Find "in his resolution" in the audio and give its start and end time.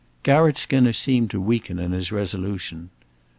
1.77-2.89